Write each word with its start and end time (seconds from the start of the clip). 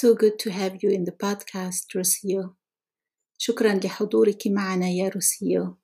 So 0.00 0.14
good 0.14 0.38
to 0.40 0.50
have 0.50 0.82
you 0.82 0.90
in 0.90 1.04
the 1.04 1.12
podcast, 1.12 1.96
روسيو. 1.96 2.56
شكرا 3.38 3.80
لحضورك 3.84 4.46
معنا 4.46 4.88
يا 4.88 5.08
روسيو. 5.08 5.78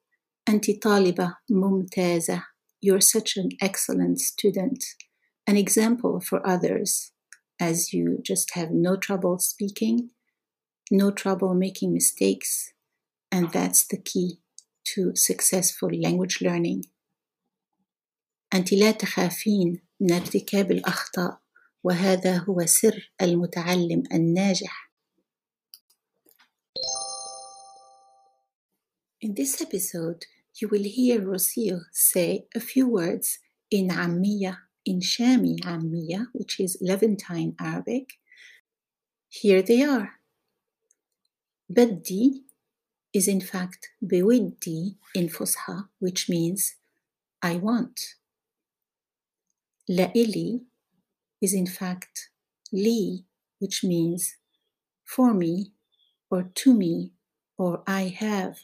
أنت 0.48 0.70
طالبة 0.82 1.36
ممتازة. 1.50 2.42
You're 2.84 3.00
such 3.00 3.36
an 3.36 3.48
excellent 3.60 4.18
student, 4.18 4.82
an 5.46 5.56
example 5.56 6.20
for 6.20 6.44
others, 6.44 7.12
as 7.60 7.92
you 7.92 8.18
just 8.30 8.54
have 8.54 8.70
no 8.72 8.96
trouble 8.96 9.38
speaking, 9.38 10.10
no 10.90 11.12
trouble 11.12 11.54
making 11.54 11.92
mistakes, 11.92 12.72
and 13.30 13.52
that's 13.52 13.86
the 13.86 13.98
key 13.98 14.40
to 14.84 15.14
successful 15.14 15.90
language 15.92 16.42
learning. 16.42 16.82
أنت 18.54 18.72
لا 18.72 18.90
تخافين 18.90 19.82
من 20.00 20.12
ارتكاب 20.12 20.70
الأخطاء 20.72 21.42
وهذا 21.86 22.36
هو 22.38 22.66
سر 22.66 23.12
المتعلم 23.22 24.02
الناجح. 24.12 24.92
In 29.24 29.34
this 29.34 29.60
episode, 29.60 30.26
you 30.60 30.68
will 30.68 30.82
hear 30.82 31.20
Rocio 31.20 31.82
say 31.92 32.46
a 32.54 32.60
few 32.60 32.88
words 32.88 33.38
in 33.70 33.88
Ammiya, 33.88 34.56
in 34.84 35.00
Shami 35.00 35.60
Ammiya, 35.60 36.26
which 36.32 36.58
is 36.58 36.76
Levantine 36.80 37.54
Arabic. 37.60 38.18
Here 39.28 39.62
they 39.62 39.82
are. 39.82 40.20
Baddi 41.72 42.42
is 43.12 43.28
in 43.28 43.40
fact 43.40 43.90
بودي 44.02 44.96
in 45.14 45.28
Fusha, 45.28 45.88
which 46.00 46.28
means 46.28 46.74
I 47.40 47.56
want. 47.56 48.16
لإلي 49.88 50.60
is 51.40 51.54
in 51.54 51.66
fact 51.66 52.30
li, 52.72 53.26
which 53.58 53.84
means 53.84 54.36
for 55.04 55.34
me 55.34 55.72
or 56.30 56.50
to 56.54 56.74
me 56.74 57.12
or 57.58 57.82
I 57.86 58.02
have. 58.18 58.58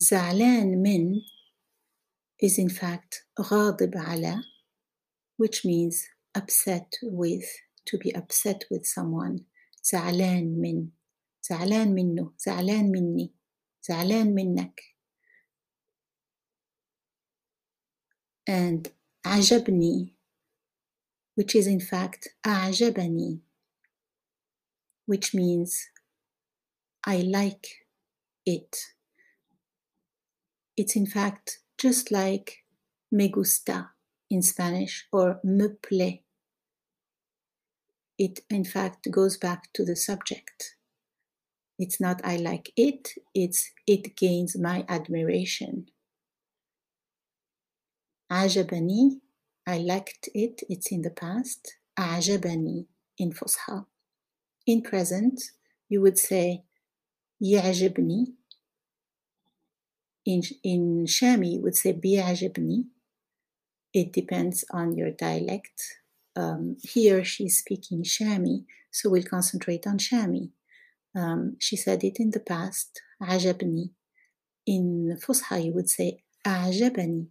زعلان 0.00 0.82
من 0.82 1.20
is 2.42 2.58
in 2.58 2.68
fact 2.68 3.26
غاضب 3.40 3.96
على, 3.96 4.42
which 5.36 5.64
means 5.64 6.04
upset 6.34 6.92
with, 7.02 7.44
to 7.86 7.98
be 7.98 8.10
upset 8.14 8.64
with 8.70 8.84
someone. 8.84 9.46
زعلان 9.82 10.60
من 10.60 10.88
زعلان 11.42 11.94
منه 11.94 12.32
زعلان 12.38 12.90
مني 12.90 13.34
زعلان 13.82 14.34
منك 14.34 14.80
and 18.46 18.92
عجبني 19.26 20.14
which 21.36 21.54
is 21.54 21.66
in 21.66 21.80
fact 21.80 22.28
أعجبني 22.46 23.40
which 25.06 25.34
means 25.34 25.90
I 27.06 27.22
like 27.22 27.66
it 28.46 28.76
it's 30.76 30.96
in 30.96 31.06
fact 31.06 31.58
just 31.78 32.10
like 32.10 32.64
me 33.10 33.28
gusta 33.28 33.90
in 34.30 34.42
Spanish 34.42 35.06
or 35.12 35.40
me 35.44 35.68
plaît 35.82 36.22
it 38.18 38.40
in 38.50 38.64
fact 38.64 39.10
goes 39.10 39.36
back 39.36 39.72
to 39.72 39.84
the 39.84 39.96
subject 39.96 40.76
it's 41.78 42.00
not 42.00 42.20
I 42.24 42.36
like 42.36 42.72
it, 42.76 43.14
it's 43.34 43.70
it 43.86 44.16
gains 44.16 44.56
my 44.56 44.84
admiration. 44.88 45.86
عجبني, 48.30 49.20
I 49.66 49.78
liked 49.78 50.28
it, 50.34 50.62
it's 50.68 50.90
in 50.92 51.02
the 51.02 51.10
past. 51.10 51.78
أعجبني 51.98 52.86
in 53.20 53.32
فصحى. 53.32 53.84
In 54.66 54.82
present, 54.82 55.40
you 55.88 56.00
would 56.00 56.18
say 56.18 56.64
يعجبني. 57.42 58.26
In, 60.26 60.42
in 60.62 61.04
Shami, 61.06 61.54
you 61.54 61.60
would 61.60 61.76
say 61.76 61.92
بيعجبني. 61.92 62.84
It 63.92 64.12
depends 64.12 64.64
on 64.70 64.96
your 64.96 65.10
dialect. 65.10 65.98
Um, 66.36 66.76
here 66.82 67.22
she's 67.22 67.58
speaking 67.58 68.02
Shami, 68.02 68.64
so 68.90 69.08
we'll 69.08 69.22
concentrate 69.22 69.86
on 69.86 69.98
Shami. 69.98 70.50
Um, 71.14 71.56
she 71.60 71.76
said 71.76 72.02
it 72.02 72.18
in 72.18 72.30
the 72.30 72.40
past, 72.40 73.00
عجبني. 73.22 73.90
In 74.66 75.16
Fusha, 75.22 75.64
you 75.64 75.72
would 75.72 75.88
say 75.88 76.24
أعجبني. 76.46 77.28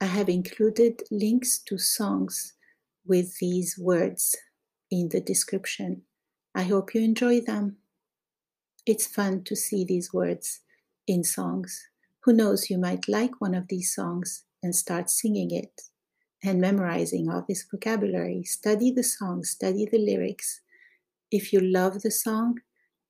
I 0.00 0.06
have 0.06 0.28
included 0.28 1.02
links 1.10 1.58
to 1.66 1.76
songs 1.76 2.52
with 3.04 3.38
these 3.38 3.76
words 3.76 4.36
in 4.92 5.08
the 5.08 5.20
description. 5.20 6.02
I 6.54 6.62
hope 6.62 6.94
you 6.94 7.02
enjoy 7.02 7.40
them. 7.40 7.78
It's 8.86 9.08
fun 9.08 9.42
to 9.44 9.56
see 9.56 9.84
these 9.84 10.12
words 10.12 10.60
in 11.08 11.24
songs. 11.24 11.88
Who 12.20 12.32
knows, 12.32 12.70
you 12.70 12.78
might 12.78 13.08
like 13.08 13.40
one 13.40 13.54
of 13.54 13.66
these 13.68 13.92
songs 13.92 14.44
and 14.62 14.74
start 14.74 15.10
singing 15.10 15.50
it 15.50 15.82
and 16.44 16.60
memorizing 16.60 17.28
all 17.28 17.44
this 17.48 17.66
vocabulary. 17.68 18.44
Study 18.44 18.92
the 18.92 19.02
song, 19.02 19.42
study 19.42 19.84
the 19.90 19.98
lyrics. 19.98 20.60
If 21.32 21.52
you 21.52 21.60
love 21.60 22.02
the 22.02 22.12
song, 22.12 22.60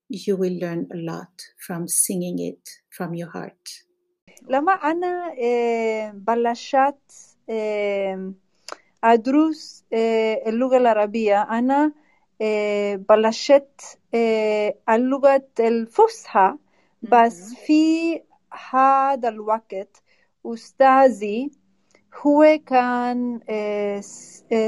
you 0.08 0.36
will 0.36 0.58
learn 0.58 0.88
a 0.90 0.96
lot 0.96 1.42
from 1.66 1.86
singing 1.86 2.38
it 2.38 2.70
from 2.88 3.14
your 3.14 3.30
heart. 3.30 3.82
لما 4.48 4.72
أنا 4.72 5.34
بلشت 6.12 7.12
أدرس 9.04 9.84
اللغة 10.46 10.76
العربية 10.76 11.42
أنا 11.42 11.92
بلشت 13.08 13.98
اللغة 14.88 15.48
الفصحى 15.60 16.54
بس 17.02 17.54
في 17.54 18.14
هذا 18.70 19.28
الوقت 19.28 20.02
أستاذي 20.46 21.50
هو 22.22 22.58
كان 22.66 23.40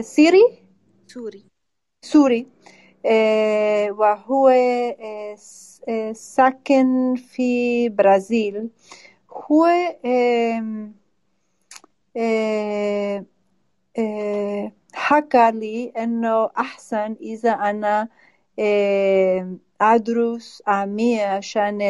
سيري؟ 0.01 0.63
سوري. 1.07 1.45
سوري. 2.03 2.47
وهو 3.91 4.51
ساكن 6.13 7.15
في 7.17 7.89
برازيل. 7.89 8.71
هو 9.33 9.67
حكى 14.95 15.51
لي 15.51 15.89
انه 15.89 16.51
احسن 16.59 17.17
اذا 17.21 17.51
أنا 17.51 18.09
ادرس 19.81 20.63
عامية 20.67 21.25
عشان 21.27 21.83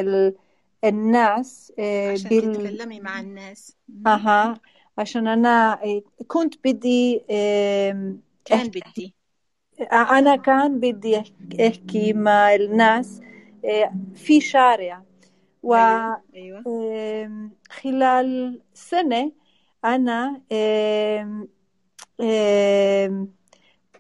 الناس 0.84 1.72
عشان 1.78 2.30
بال... 2.30 2.52
تتكلمي 2.52 3.00
مع 3.00 3.20
الناس 3.20 3.76
أها 4.06 4.60
عشان 4.98 5.28
أنا 5.28 5.78
كنت 6.28 6.54
بدي 6.64 7.18
كان 8.44 8.68
بدي 8.68 9.14
أنا 9.92 10.36
كان 10.36 10.80
بدي 10.80 11.22
احكي 11.60 12.12
مع 12.12 12.54
الناس 12.54 13.20
في 14.14 14.40
شارع 14.40 15.02
و 15.62 15.74
أيوة. 15.74 16.64
خلال 17.70 18.60
سنة 18.74 19.32
أنا 19.84 20.42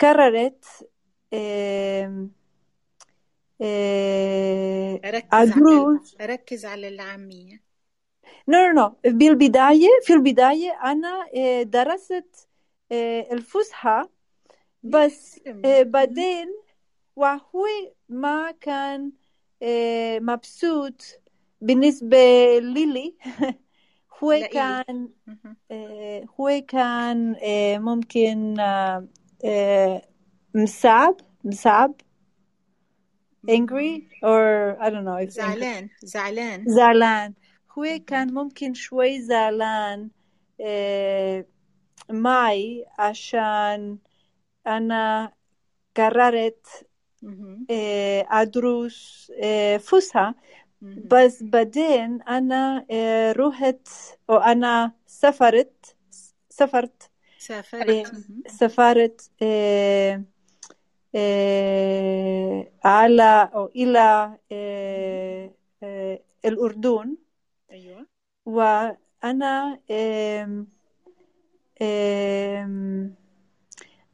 قررت 0.00 0.64
أدرس. 5.32 6.16
أركز 6.20 6.64
على 6.64 6.88
العامية 6.88 7.62
no 8.48 8.58
no 8.58 8.72
no 8.72 8.96
بالبداية 9.04 9.88
في 10.02 10.12
البداية 10.12 10.70
أنا 10.84 11.26
درست 11.62 12.48
الفصحى 13.32 14.04
بس 14.82 15.40
بعدين 15.66 16.48
وهو 17.16 17.66
ما 18.08 18.50
كان 18.50 19.12
مبسوط 20.22 21.20
بالنسبة 21.60 22.16
لي 22.58 23.14
هو 24.22 24.32
لإلي. 24.32 24.48
كان 24.48 25.08
هو 26.40 26.62
كان 26.68 27.36
ممكن 27.82 28.56
مصعب 30.54 31.16
مصعب 31.44 31.94
angry 33.48 34.08
or 34.22 34.76
I 34.80 34.90
don't 34.90 35.04
know 35.04 35.16
if 35.16 35.30
زعلان 35.30 35.88
زعلان. 36.02 36.64
زعلان. 36.68 37.34
هو 37.78 37.98
كان 38.06 38.34
ممكن 38.34 38.74
شوي 38.74 39.20
زعلان 39.22 40.10
معي 42.10 42.84
عشان 42.98 43.98
أنا 44.66 45.32
قررت 45.96 46.66
أدرس 48.30 49.32
فصحى 49.80 50.34
بس 50.82 51.42
بعدين 51.42 52.22
أنا 52.22 52.86
رحت 53.32 53.88
أو 54.30 54.36
أنا 54.36 54.92
سافرت 55.06 55.96
سافرت 56.50 57.10
سافرت. 57.38 58.16
سافرت 58.46 59.30
آه، 59.42 60.24
آه، 61.14 62.70
على 62.84 63.50
أو 63.54 63.66
إلى 63.66 64.38
آه، 64.52 65.50
آه، 65.82 66.20
الأردن. 66.44 67.16
أيوة. 67.70 68.06
وأنا 68.46 69.78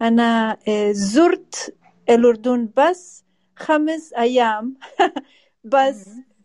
أنا 0.03 0.59
آه، 0.69 0.93
زرت 0.93 1.75
الأردن 2.11 2.69
بس 2.77 3.25
خمس 3.57 4.13
أيام. 4.13 4.75
بس. 5.65 6.09
آه، 6.09 6.36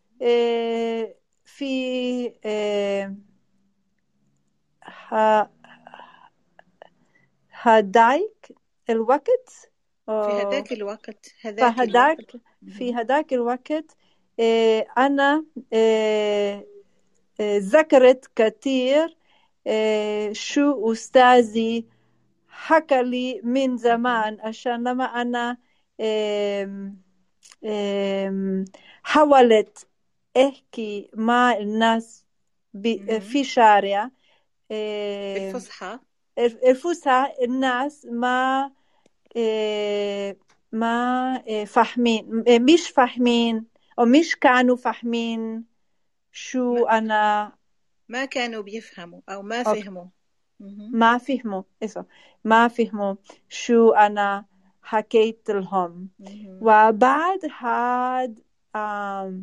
في 1.45 2.33
آه، 2.45 3.15
ه- 5.09 5.47
هداك 7.51 8.51
الوقت 8.89 9.71
في 10.19 10.35
هذاك 10.35 10.71
الوقت 10.73 11.35
هذاك 11.41 11.75
فهداك 11.75 12.19
في 12.67 12.95
هداك 12.95 13.33
الوقت 13.33 13.97
آه، 14.39 14.87
أنا 14.97 15.45
آه، 15.73 16.65
آه، 17.41 17.57
ذكرت 17.59 18.31
كثير 18.35 19.17
آه، 19.67 20.33
شو 20.33 20.93
أستاذي 20.93 21.85
حكى 22.49 23.03
لي 23.03 23.41
من 23.43 23.77
زمان 23.77 24.39
عشان 24.41 24.83
لما 24.89 25.05
أنا 25.05 25.57
حاولت 29.03 29.87
أحكي 30.37 31.09
مع 31.13 31.53
الناس. 31.53 32.25
في 33.19 33.43
شارع 33.43 34.03
آم، 34.03 34.11
بالفصحى 35.33 35.99
الفسحة 36.37 37.33
الناس 37.43 38.05
ما 38.05 38.71
آه، 39.37 40.35
ما 40.71 41.43
آه، 41.49 41.63
فاهمين 41.63 42.43
آه، 42.47 42.59
مش 42.59 42.89
فاهمين 42.89 43.65
أو 43.99 44.05
مش 44.05 44.35
كانوا 44.35 44.75
فاهمين 44.75 45.65
شو 46.31 46.85
أنا 46.85 47.51
ما 48.09 48.25
كانوا 48.25 48.61
بيفهموا 48.63 49.21
أو 49.29 49.41
ما. 49.41 49.63
فهموا. 49.63 50.05
ما 50.93 51.17
فهموا 51.17 51.63
ما 52.43 52.67
فهموا 52.67 53.15
شو 53.49 53.91
أنا 53.91 54.45
حكيت 54.83 55.49
لهم. 55.51 56.09
وبعد 56.61 57.39
هاد 57.59 58.39
آه، 58.75 59.41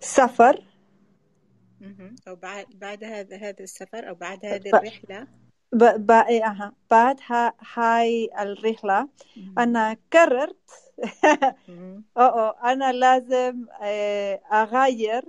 سفر 0.00 0.60
مهم. 1.80 2.16
أو 2.28 2.36
بعد 2.36 2.66
بعد 2.74 3.04
هذا 3.04 3.36
هذا 3.36 3.64
السفر 3.64 4.08
أو 4.08 4.14
بعد 4.14 4.44
هذه 4.46 4.70
الرحلة 4.70 5.26
ب... 5.72 5.84
ب... 6.06 6.10
إيه، 6.10 6.44
أها. 6.46 6.72
بعد 6.90 7.16
ها... 7.26 7.54
هاي 7.74 8.30
الرحلة 8.40 9.08
مهم. 9.36 9.58
أنا 9.58 9.96
قررت 10.12 10.70
مهم. 11.68 12.04
أو 12.18 12.48
أنا 12.50 12.92
لازم 12.92 13.66
آه، 13.82 14.40
أغير 14.52 15.24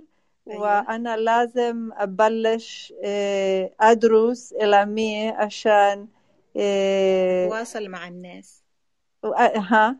أيوة. 0.50 0.60
وأنا 0.60 1.16
لازم 1.16 1.90
أبلش 1.92 2.92
آه، 3.04 3.70
أدرس 3.80 4.54
إعلامية 4.60 5.32
عشان 5.32 6.08
آه، 6.56 7.48
تواصل 7.48 7.88
مع 7.88 8.08
الناس 8.08 8.62
و- 9.22 9.34
ها 9.34 9.86
آه، 9.88 9.96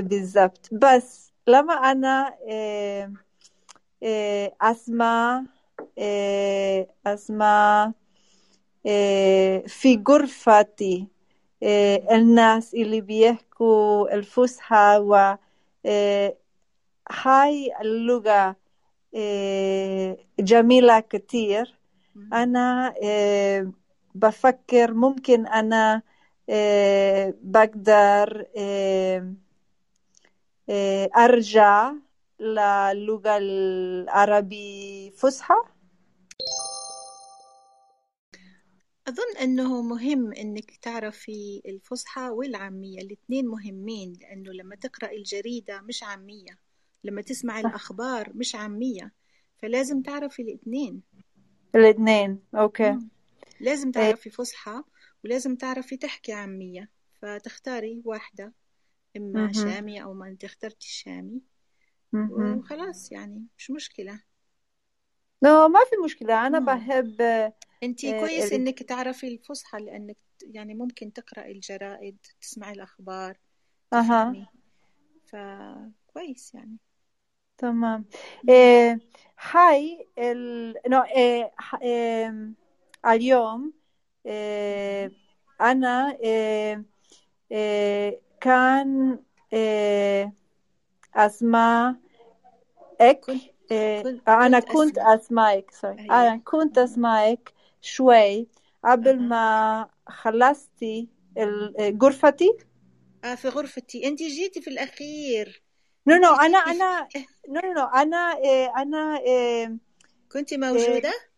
بالضبط 0.00 0.68
بس 0.72 1.32
لما 1.46 1.74
أنا 1.74 2.34
آه، 2.50 3.12
آه، 4.02 4.52
أسمع 4.60 5.44
أسمع 7.06 7.92
في 9.66 10.02
غرفتي 10.08 11.06
الناس 12.12 12.74
اللي 12.74 13.00
بيحكوا 13.00 14.14
الفصحى 14.14 14.98
و 15.00 15.36
هاي 17.10 17.72
اللغة 17.80 18.56
جميلة 20.40 21.00
كتير. 21.00 21.78
أنا 22.32 22.94
بفكر 24.14 24.94
ممكن 24.94 25.46
أنا 25.46 26.02
بقدر 27.42 28.46
أرجع 31.16 31.92
للغة 32.40 33.36
العربي 33.38 35.10
فصحى. 35.16 35.54
أظن 39.08 39.36
أنه 39.42 39.82
مهم 39.82 40.32
أنك 40.32 40.76
تعرفي 40.82 41.62
الفصحى 41.66 42.28
والعامية 42.28 43.00
الاثنين 43.00 43.46
مهمين 43.46 44.12
لأنه 44.20 44.52
لما 44.52 44.76
تقرأ 44.76 45.10
الجريدة 45.12 45.80
مش 45.80 46.02
عامية 46.02 46.58
لما 47.04 47.22
تسمع 47.22 47.60
الأخبار 47.60 48.32
مش 48.34 48.54
عامية 48.54 49.12
فلازم 49.58 50.02
تعرفي 50.02 50.42
الاثنين 50.42 51.02
الاثنين 51.74 52.42
أوكي. 52.54 52.90
مم. 52.90 53.08
لازم 53.60 53.86
إيه. 53.86 53.92
تعرفي 53.92 54.30
فصحى 54.30 54.82
ولازم 55.24 55.56
تعرفي 55.56 55.96
تحكي 55.96 56.32
عامية 56.32 56.90
فتختاري 57.22 58.02
واحدة. 58.04 58.52
إما 59.16 59.52
مهم. 59.52 59.52
شامي 59.52 60.02
أو 60.02 60.14
ما 60.14 60.28
أنت 60.28 60.44
اخترتي 60.44 60.86
الشامي 60.86 61.42
مهم. 62.12 62.62
وخلاص 62.68 63.12
يعني 63.12 63.46
مش 63.58 63.70
مشكلة 63.70 64.22
لا 65.42 65.68
ما 65.68 65.80
في 65.90 65.96
مشكلة 66.04 66.46
أنا 66.46 66.58
مم. 66.58 66.58
بحب 66.58 67.20
أنت 67.82 68.06
آه، 68.06 68.06
كويس 68.06 68.52
ال- 68.52 68.54
إنك 68.54 68.82
تعرفي 68.82 69.28
الفصحى 69.28 69.78
لأنك 69.78 70.16
يعني 70.42 70.74
ممكن 70.74 71.12
تقرأي 71.12 71.52
الجرائد 71.52 72.18
تسمعي 72.40 72.72
الأخبار 72.72 73.38
أها 73.92 74.36
تفهمي 74.36 74.50
فكويس 75.26 76.54
يعني 76.54 76.78
تمام 77.58 78.04
مم. 78.42 78.48
إيه 78.48 79.00
هاي 79.50 80.06
ال... 80.18 80.74
نو 80.88 81.00
إيه 81.02 81.52
ح- 81.58 81.74
إيه 81.82 82.34
اليوم 83.06 83.72
إيه 84.26 85.12
أنا 85.60 86.18
إيه 86.24 86.84
إيه 87.52 88.20
كان 88.40 89.18
إيه 89.52 90.32
أسمع 91.14 91.94
إك 93.00 93.20
كنت 93.20 93.42
إيه 93.70 94.02
كنت 94.02 94.28
أنا 94.28 94.60
كنت 94.60 94.98
أسمعك 94.98 95.70
sorry 95.70 96.00
أيوة. 96.00 96.22
أنا 96.22 96.36
كنت 96.36 96.78
أسمعك 96.78 97.52
شوي 97.80 98.46
قبل 98.84 99.20
ما 99.20 99.88
خلصتي 100.08 101.08
غرفتي. 102.02 102.56
آه 103.24 103.34
في 103.34 103.48
غرفتي. 103.48 104.08
أنت 104.08 104.22
جيتي 104.22 104.60
في 104.60 104.70
الأخير. 104.70 105.62
no 106.06 106.16
no 106.16 106.34
أنا. 106.34 106.58
أنا 106.58 107.08
no 107.48 107.72
no 107.72 107.84
أنا 107.84 108.36
أنا 108.76 109.20
كنت 110.32 110.54
موجودة؟ 110.54 111.29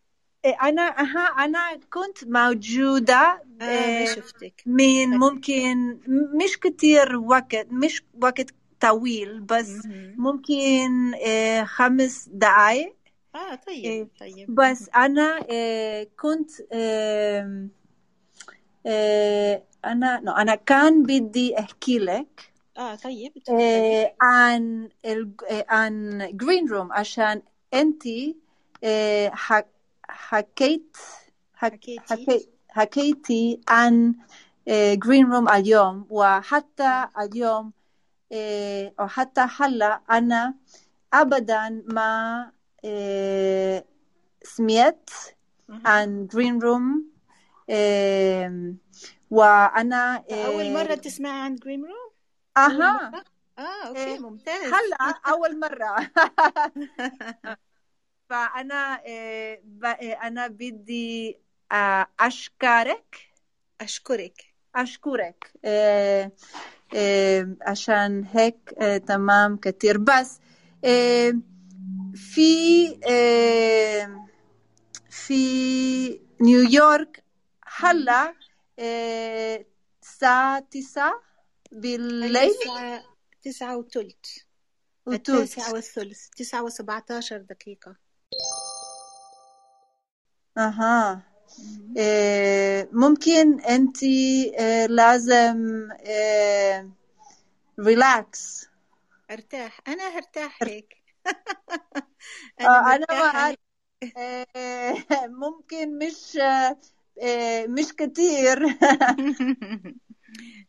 إيه 0.45 0.57
أنا 0.63 0.83
أها 0.83 1.45
أنا 1.45 1.77
كنت 1.93 2.25
موجودة 2.25 3.43
آه 3.61 3.65
إيه 3.65 4.07
شفتك. 4.07 4.63
من 4.67 5.09
ممكن 5.11 5.99
مش 6.09 6.59
كتير 6.59 7.17
وقت 7.17 7.67
مش 7.71 8.03
وقت 8.23 8.51
طويل 8.81 9.41
بس. 9.41 9.79
ممكن 10.17 11.15
إيه 11.15 11.65
خمس 11.65 12.29
دقايق. 12.33 12.97
آه 13.35 13.55
طيب 13.55 14.09
طيب. 14.21 14.55
بس 14.55 14.89
أنا 14.97 15.45
إيه 15.51 16.09
كنت 16.21 16.51
أنا 19.85 20.21
no, 20.25 20.39
أنا 20.39 20.55
كان 20.55 21.03
بدي 21.03 21.59
أحكي 21.59 21.99
لك 21.99 22.53
آه 22.79 22.95
طيب 22.95 23.33
عن 24.21 24.89
عن 25.69 26.29
جرين 26.33 26.69
روم 26.69 26.93
عشان 26.93 27.43
حك 29.33 29.67
حكيت 30.13 30.97
حك 31.55 31.73
حكيتي؟ 31.73 32.01
حكي 32.01 32.49
حكيتي 32.69 33.61
عن 33.69 34.15
Green 34.69 35.33
Room 35.33 35.49
اليوم 35.49 36.07
وحتى 36.11 36.83
آه 36.83 37.11
اليوم 37.21 37.73
إيه 38.33 38.95
أو 39.01 39.09
حتى 39.09 39.47
هلا 39.59 40.01
أنا 40.11 40.55
أبدا 41.13 41.83
ما 41.87 42.51
إيه 42.85 43.85
سمعت 44.43 45.11
عن 45.85 46.27
Green 46.27 46.59
Room 46.63 47.05
وأنا 49.31 50.25
أول 50.31 50.73
مرة 50.73 50.95
تسمعي 50.95 51.41
عن 51.41 51.57
جرين 51.57 51.85
Room 51.85 52.13
أها. 52.57 53.25
آه 53.59 53.89
okay 53.89 54.01
إيه 54.05 54.19
ممتاز. 54.19 54.73
هلا 54.73 55.21
أول 55.29 55.61
مرة. 55.61 55.97
فأنا 58.33 59.05
إيه 59.05 59.61
ب- 59.65 59.85
إيه 59.85 60.13
أنا 60.15 60.47
بدي 60.47 61.39
آه، 61.73 62.07
أشكرك. 62.21 63.17
أشكرك. 63.81 64.55
أشكرك. 64.77 65.53
إيه 65.65 66.33
إيه 66.95 67.57
عشان 67.63 68.25
هيك 68.35 68.75
تمام 69.07 69.57
كتير. 69.57 69.99
بس 69.99 70.41
في 72.15 72.99
آه، 73.11 74.29
في 75.11 76.21
نيويورك 76.41 77.25
هلا 77.77 78.35
آه، 78.79 79.67
الساعة 80.03 80.61
تسعة 80.71 81.23
بالليل؟ 81.73 82.51
تسعة 83.43 83.77
وثلث. 83.77 84.39
التاسعة 85.09 85.73
والثلث 85.73 86.29
تسعة 86.29 86.63
وسبعة 86.65 87.05
عشر 87.11 87.39
دقيقة. 87.39 87.97
أها. 90.59 91.23
آه، 91.99 92.89
ممكن 92.93 93.61
أنت 93.61 93.97
آه، 94.61 94.87
لازم 94.87 95.89
ريلاكس 97.81 98.69
أرتاح. 99.31 99.81
أنا 99.89 100.09
هرتاح 100.19 100.63
هيك. 100.63 101.03
أنا 102.61 102.95
أنا 102.95 103.07
ما 103.11 103.25
أعرف 103.25 103.57
آه، 104.17 104.47
ممكن 105.43 105.99
مش 105.99 106.39
مش 107.69 107.93
كتير. 107.93 108.59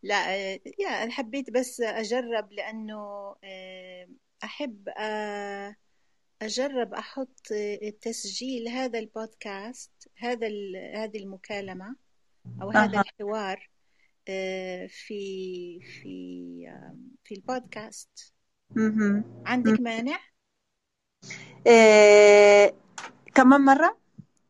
لا 0.04 0.36
يا 0.80 1.10
حبيت 1.12 1.50
بس 1.50 1.82
أجرب 1.82 2.52
لأنه 2.54 2.96
آه، 3.44 4.08
أحب 4.44 4.90
آه، 4.98 5.76
أجرب 6.46 6.94
أحط 6.94 7.52
آه، 7.52 7.90
تسجيل 8.02 8.68
هذا 8.68 9.00
البودكاست 9.00 9.92
هذا 10.18 10.48
هذه 10.96 11.18
المكالمة 11.18 11.96
أو 12.62 12.70
هذا 12.70 12.98
أها 12.98 13.02
الحوار 13.02 13.70
آه، 14.28 14.88
في 14.88 15.80
في 15.80 16.66
آه، 16.70 16.96
في 17.24 17.36
البودكاست 17.36 18.34
مهم. 18.76 19.24
عندك 19.46 19.80
مانع؟ 19.80 20.20
آه، 21.68 22.74
كمان 23.36 23.62
مرة 23.62 23.98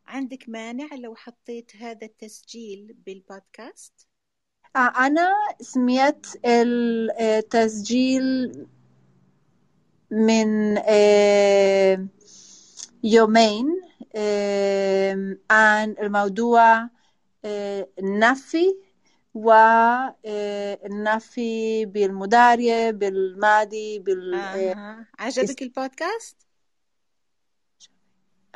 عندك 0.06 0.48
مانع 0.48 0.94
لو 0.94 1.14
حطيت 1.14 1.76
هذا 1.76 2.06
التسجيل 2.06 2.96
بالبودكاست؟ 3.06 4.08
آه، 4.76 5.06
أنا 5.06 5.30
سمعت 5.60 6.26
التسجيل 7.20 8.52
من 10.14 10.78
آه، 10.78 12.06
يومين 13.04 13.80
آه، 14.16 15.36
عن 15.50 15.94
الموضوع 16.02 16.88
آه، 17.44 17.88
النفي 17.98 18.76
والنفي 19.34 20.24
بالمضارع 21.86 22.90
بالماضي 22.90 23.98
بال 23.98 24.34
آه، 24.34 25.06
عجبك 25.18 25.62
البودكاست؟ 25.62 26.36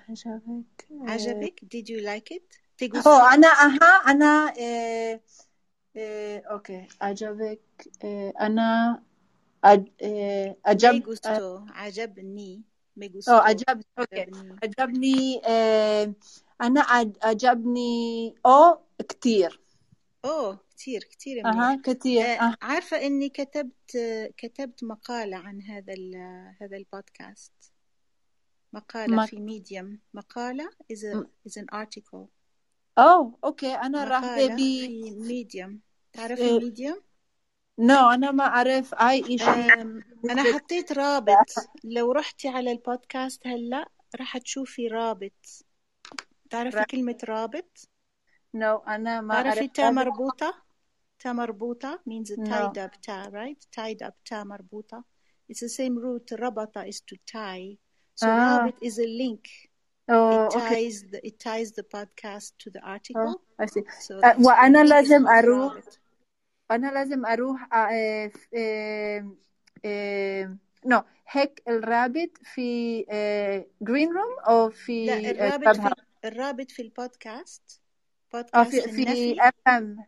عجبك 0.08 0.88
عجبك؟ 1.00 1.60
Did 1.64 1.88
you 1.88 2.00
like 2.02 2.30
it? 2.36 2.58
أها 3.46 4.10
أنا 4.10 4.54
آه، 4.60 5.20
آه، 5.96 6.42
okay 6.50 6.87
عجبك 7.00 7.60
آه، 8.04 8.32
آه، 9.64 10.56
عجبني. 11.68 12.62
Me 13.00 13.04
أوه 13.04 13.12
gustó 13.20 13.28
عجب 13.46 13.82
okay. 13.98 14.20
عجبني. 14.20 14.56
عجبني 14.62 15.40
آه، 15.46 16.12
أنا 16.62 16.80
عج- 16.82 17.16
عجبني 17.22 18.34
أو 18.46 18.78
كتير. 19.08 19.60
أوه 20.24 20.58
كتير 20.70 21.00
كتير 21.04 21.44
منيح 21.46 21.56
أها 21.62 21.82
كتير. 21.84 22.22
آه، 22.22 22.26
أه. 22.26 22.54
عارفة 22.62 22.96
إني 23.06 23.28
كتبت 23.28 23.96
كتبت 24.36 24.84
مقالة 24.84 25.36
عن 25.36 25.62
هذا 25.62 25.94
هذا 26.60 26.76
البودكاست. 26.76 27.52
مقالة 28.72 29.16
ما 29.16 29.26
في 29.26 29.40
Medium 29.40 30.00
مقالة 30.14 30.70
is 30.92 30.96
a 30.96 31.24
is 31.48 31.62
an 31.62 31.66
article. 31.74 32.26
أوه 32.98 33.38
okay. 33.44 33.75
أنا 33.74 34.04
راح 34.04 34.22
مقالة 34.22 34.54
ب 34.54 34.58
في 34.58 35.10
Medium 35.10 35.80
تعرفي 36.12 36.58
Medium؟ 36.58 36.96
no 37.78 38.10
أنا 38.11 38.30
ما 38.30 38.44
أعرف. 38.44 38.94
أي 38.94 39.35
إشي 39.35 39.44
أم، 39.50 40.04
أنا 40.30 40.42
مثل 40.42 40.54
حطيت 40.54 40.92
رابط. 40.92 41.54
لو 41.85 42.12
رحتي 42.12 42.49
على 42.49 42.73
البودكاست 42.73 43.47
هلا 43.47 43.88
راح 44.16 44.38
تشوفي 44.38 44.88
رابط. 44.88 45.64
تعرفي 46.50 46.85
كلمة 46.85 47.18
رابط؟ 47.25 47.88
no 48.54 48.76
أنا 48.76 49.20
ما 49.20 49.35
أعرف 49.35 49.54
تعرفي 49.54 49.68
تا 49.68 49.90
مربوطة؟ 49.90 50.54
تا 51.18 51.32
مربوطة 51.32 52.00
means 52.11 52.28
tied 52.28 52.78
up 52.78 53.00
تا 53.02 53.30
right? 53.30 53.66
Tied 53.80 54.06
up 54.06 54.14
تا 54.25 54.44
مربوطة. 54.44 55.04
It's 55.52 55.61
the 55.61 55.68
same 55.68 55.97
root. 55.99 56.32
ربط 56.40 56.78
is 56.78 57.00
to 57.00 57.16
tie. 57.32 57.76
So 58.16 58.26
آه. 58.26 58.58
رابط 58.58 58.75
is 58.85 58.99
a 58.99 59.06
link. 59.06 59.68
It 60.08 60.11
oh 60.10 60.44
okay 60.44 60.90
ties 60.90 60.94
the 61.02 61.18
it 61.28 61.38
ties 61.38 61.70
the 61.73 61.85
podcast 61.97 62.52
to 62.58 62.70
the 62.70 62.80
article. 62.82 63.40
I 63.61 63.66
see. 63.66 63.82
so 64.08 64.12
آه، 64.25 64.32
that's 64.32 64.47
وأنا 64.47 64.85
لازم 64.85 65.28
أروح 65.28 65.75
أنا 66.70 66.90
لازم 66.92 67.26
أروح 67.26 67.75
آه، 67.75 68.28
ف- 68.28 68.48
آه، 68.56 69.32
آه، 69.84 70.56
no 70.87 71.02
هيك 71.30 71.62
الرابط 71.68 72.30
في 72.42 73.00
Green 73.82 74.08
Room 74.12 74.38
أو 74.48 74.64
لا 74.64 74.70
في 74.70 75.30
الرابط 75.30 75.62
club 75.76 75.94
في 76.22 76.28
الرابط 76.28 76.70
في 76.70 76.82
البودكاست 76.82 77.80
بودكاست 78.32 78.70
في 78.76 78.92
في 78.92 79.02
النفي. 79.02 79.37
اف 79.40 79.54
ام 79.68 80.04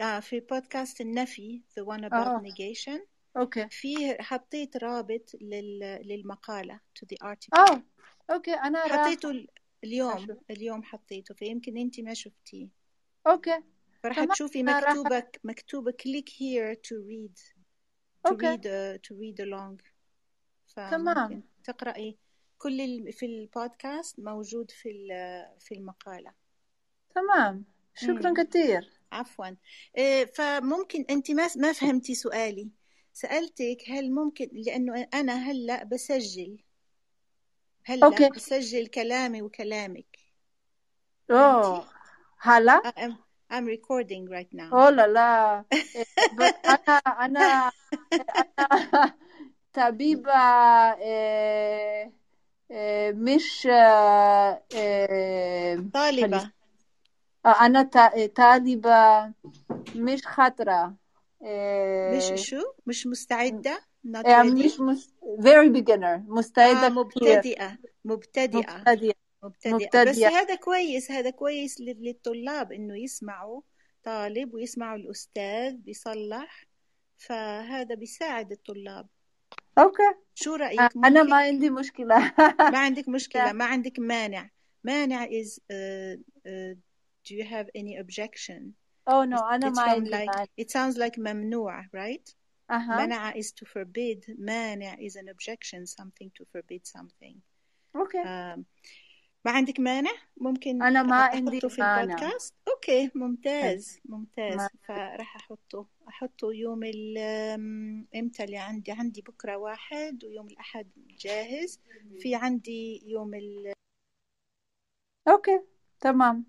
آه 0.00 0.20
في 0.20 0.40
بودكاست 0.40 1.00
النفي 1.00 1.60
the 1.80 1.82
one 1.84 2.00
about 2.00 2.12
oh 2.14 2.42
negation. 2.42 3.00
okay. 3.36 3.68
فيه 3.70 4.16
حطيت 4.20 4.76
رابط 4.76 5.30
لل... 5.40 5.78
للمقالة 6.04 6.80
to 6.98 7.06
the 7.06 7.26
article. 7.28 7.78
okay 8.30 8.54
أنا 8.54 8.82
راح 8.86 8.92
حطيته 9.06 9.30
ال- 9.30 9.48
اليوم 9.84 10.12
أشوف. 10.12 10.38
اليوم 10.50 10.82
حطيته 10.82 11.34
فيمكن 11.34 11.76
انت 11.76 12.00
ما 12.00 12.14
شفتيه. 12.14 12.68
okay. 13.26 13.62
فراح 14.02 14.24
تشوفي 14.24 14.64
click 15.92 16.28
here 16.28 16.74
to 16.74 16.94
read 16.96 17.36
to 18.26 18.30
okay. 18.30 18.56
read 18.56 18.60
uh, 18.60 18.98
to 19.06 19.14
read 19.14 19.46
along. 19.46 19.82
تمام. 20.76 21.42
تقرأي. 21.64 22.18
كل 22.58 22.80
ال... 22.80 23.12
في 23.12 23.26
البودكاست 23.26 24.20
موجود 24.20 24.70
في 24.70 24.90
ال- 24.90 25.60
في 25.60 25.74
المقالة. 25.74 26.32
تمام. 27.14 27.64
شكرا 27.94 28.28
امم 28.28 28.34
كثير. 28.34 28.90
عفوا. 29.12 29.46
إيه، 29.96 30.24
فممكن 30.24 31.04
أنت 31.10 31.30
ما 31.30 31.48
ما 31.56 31.72
فهمتي 31.72 32.14
سؤالي. 32.14 32.70
سألتك 33.12 33.78
هل 33.88 34.12
ممكن 34.12 34.48
لأنه 34.52 35.08
أنا 35.14 35.34
هلأ 35.34 35.84
بسجل. 35.84 36.58
هلأ 37.84 38.06
أوكي. 38.06 38.28
بسجل 38.28 38.86
كلامي 38.86 39.42
وكلامك. 39.42 40.18
أوه؟ 41.30 41.88
هلأ؟ 42.38 42.92
am 42.96 43.29
I'm 43.50 43.66
recording 43.66 44.28
right 44.28 44.52
now. 44.52 44.70
لا 45.06 45.64
إيه، 45.96 46.04
بس 46.38 46.54
أنا 46.64 46.98
أنا 46.98 47.70
أنا 48.70 49.12
طبيبة 49.72 50.32
مش 53.10 53.66
آه، 53.66 54.62
طالبة 55.94 56.50
آه، 57.46 57.66
أنا 57.66 57.82
طالبة 58.36 59.32
مش 59.96 60.26
خطرة 60.26 60.94
مش 61.42 62.50
شو 62.50 62.62
مش 62.86 63.06
مستعدة 63.06 63.80
مش 64.14 64.80
مس... 64.80 65.14
very 65.40 65.70
beginner. 65.76 66.04
آه 66.04 66.24
مستعدة 66.28 66.88
كتير 66.88 66.90
مبتدئة 66.90 67.78
مبتدئة 68.04 68.58
مبتدئة 68.58 69.14
مبتدئة. 69.44 69.76
بس 69.76 69.84
مبتدئة 69.84 70.28
هذا 70.28 70.54
كويس 70.54 71.10
هذا 71.10 71.30
كويس 71.30 71.80
لل- 71.80 72.04
للطلاب 72.04 72.72
إنه 72.72 72.98
يسمعوا 72.98 73.62
طالب 74.02 74.54
ويسمعوا 74.54 74.96
الأستاذ 74.96 75.76
بيصلح 75.76 76.64
فهذا 77.18 77.94
بيساعد 77.94 78.52
الطلاب. 78.52 79.06
أوكي. 79.78 80.02
شو 80.34 80.54
أنا 80.54 80.88
ممكن 80.94 81.30
ما 81.30 81.36
عندي 81.36 81.70
مشكلة. 81.70 82.32
ما 82.58 82.78
عندك 82.78 83.08
مشكلة 83.08 83.52
ما 83.58 83.64
عندك 83.64 83.98
مانع. 83.98 84.50
مانع 84.84 85.26
is 85.26 85.48
uh, 85.58 86.16
uh, 86.46 86.74
do 87.28 87.34
you 87.34 87.44
have 87.44 87.66
any 87.76 87.96
objection? 88.00 88.72
It's- 89.10 89.12
أنا 89.12 89.70
it's 89.70 89.76
ما 89.76 89.82
عندي 89.82 90.10
like 90.10 90.14
مانع. 90.30 90.44
it 90.60 90.66
sounds 90.70 90.96
like 90.98 91.18
ممنوع 91.18 91.82
right? 91.82 92.34
أها. 92.70 93.06
منع 93.06 93.32
is 93.34 93.46
to 93.46 93.66
forbid 93.66 94.34
مانع 94.38 94.96
is 94.96 95.12
an 95.16 95.28
objection 95.28 95.86
something 95.86 96.30
to 96.40 96.44
forbid 96.44 96.86
something. 96.98 97.36
okay. 97.96 98.22
Um, 98.22 98.60
ما 99.44 99.50
عندك 99.52 99.80
مانع؟ 99.80 100.10
ممكن 100.36 100.82
أنا 100.82 101.02
ما 101.02 101.16
عندي 101.16 101.60
في 101.60 101.80
مانع. 101.80 102.02
البودكاست. 102.02 102.54
okay 102.68 103.08
حلو. 103.08 103.26
ممتاز 103.26 104.00
ممتاز. 104.04 104.56
ما 104.56 104.68
فراح 104.88 105.36
أحطه. 105.36 105.86
أحطه 106.08 106.52
يوم 106.54 106.84
ال 106.84 107.18
أم، 107.18 108.06
إمتى 108.16 108.44
اللي 108.44 108.58
عندي؟ 108.58 108.92
عندي 108.92 109.22
بكرة 109.22 109.56
واحد 109.56 110.24
ويوم 110.24 110.46
الأحد 110.46 110.88
جاهز. 111.20 111.80
في 112.18 112.34
عندي 112.34 113.02
يوم 113.10 113.34
ال 113.34 113.72
okay 115.28 115.60
تمام 116.00 116.44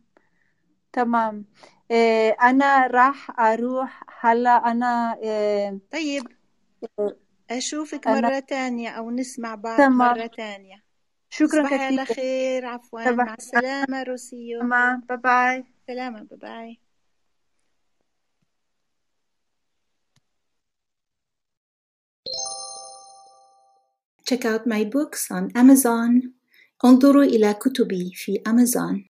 تمام. 0.93 1.45
إيه 1.91 2.31
أنا 2.41 2.87
راح 2.87 3.39
أروح 3.39 4.03
هلا 4.21 4.71
أنا 4.71 5.17
إيه 5.23 5.79
طيب. 5.91 6.27
إيه، 6.99 7.17
أشوفك 7.49 8.07
أنا 8.07 8.29
مرة 8.29 8.39
تانية 8.39 8.89
أو 8.89 9.11
نسمع 9.11 9.55
بعض 9.55 9.77
تمام. 9.77 10.17
مرة 10.17 10.27
تانية. 10.27 10.80
شكرا 11.33 11.63
تصبحي 11.63 11.75
على 11.75 12.05
كثير 12.05 12.15
خير 12.15 12.65
عفوا 12.65 13.05
صباح 13.05 13.27
مع 13.27 13.33
السلامة 13.33 14.03
روسيو. 14.03 14.59
bye 15.09 15.17
bye. 15.17 15.65
سلامة 15.87 16.23
bye 16.23 16.37
bye. 16.37 16.79
Check 24.29 24.45
out 24.45 24.63
my 24.65 24.83
books 24.95 25.21
on 25.37 25.45
Amazon. 25.63 26.11
انظروا 26.85 27.23
إلى 27.23 27.53
كتبي 27.53 28.11
في 28.15 28.41
أمازون. 28.47 28.99